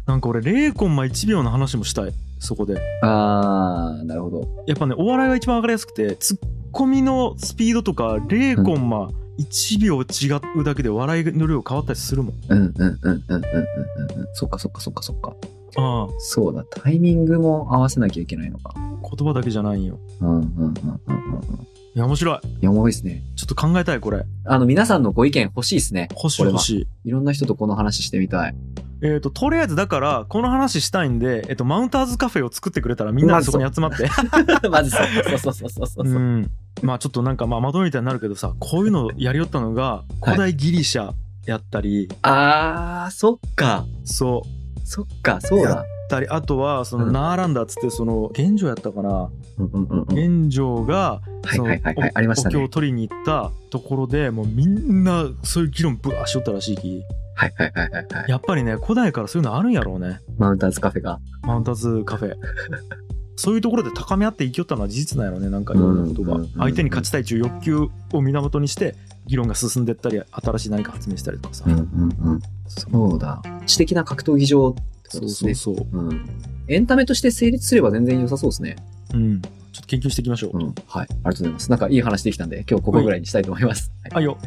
[0.05, 2.13] なんか俺0コンマ1秒の話もしたい。
[2.39, 2.77] そこで。
[3.01, 4.63] あー、なるほど。
[4.67, 6.37] やっぱね、お笑いが一番わかりやすくて、ツッ
[6.71, 12.35] コミのスピードとか0コンマ1秒違うだけで笑いの量変わったりするもん。
[12.49, 14.27] うんうんうんうんうんうんうん。
[14.33, 15.33] そっかそっかそっかそっか。
[15.75, 18.73] ああ、そうだ、タイミングも合わせなきゃいけないのか。
[18.75, 19.99] 言葉だけじゃないんよ。
[20.21, 21.67] うんうんうんうんうんうん。
[21.95, 22.47] いや、面白い。
[22.47, 23.23] いや、おもろいですね。
[23.35, 24.23] ちょっと考えたい、これ。
[24.45, 26.07] あの、皆さんのご意見欲しいですね。
[26.11, 26.87] 欲しいこれは欲しい。
[27.05, 28.55] いろんな人とこの話してみたい。
[29.01, 34.09] えっ、と、とりあえずだから、この話したいんで、えっ、と、マウンターズカフェを作ってくれたらみんなでそこに集まって。
[34.69, 35.07] まずそう。
[35.29, 36.05] そうそうそうそうそう。
[36.05, 36.51] うん。
[36.83, 41.13] まあちょっとなんか、まあまとめみたいになるけどさ、こういうのをやりよったのが、古代ギリシャ
[41.45, 43.85] やったり、あー、そっか。
[44.03, 44.58] そう。
[44.89, 45.85] そっか、そうだ。
[46.09, 49.29] たりあとはそのうんナーランダーっつってその玄奘やったかな
[49.59, 50.05] うんうんうんうん。
[50.15, 52.11] 玄奘がはいそのはいはいはい。
[52.15, 52.69] ありましたお経をね。
[52.69, 57.03] 取りに行ったところでもうみんなそういう議論ぶわーしよったらしいき
[57.35, 58.29] はいはいはいはいはい。
[58.29, 61.19] やっぱりね古代からそういうのあるんやろうねマウンターズカフェが。
[61.43, 62.33] マウンターズカフェ
[63.41, 67.77] そういうところで高め合って生きよったのは事実なんやろうねなんかいろんなことが相手に勝ちたいという欲求
[68.11, 68.95] を源にして
[69.29, 72.41] 議論が進んでったり新しい何か発明したりとかさ、うんうんうん。
[72.67, 73.43] そうだ。
[73.67, 75.53] 知的な格闘技場ってことそうですね。
[75.53, 76.29] そうそううん。
[76.67, 78.75] エンタメとして成立すれば全然良さそうですね。
[79.13, 80.65] うんちょっと研究していきましょう、うん。
[80.65, 80.75] はい。
[80.87, 81.69] ありがとうございます。
[81.69, 83.91] なんかいい話できたんで、今日ここぐらいにしたいと思います。
[84.05, 84.13] はい。
[84.15, 84.37] はいよ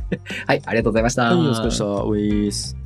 [0.48, 1.22] はい、ありがとうございました。
[1.26, 2.81] はいお疲れ様でしたウェイス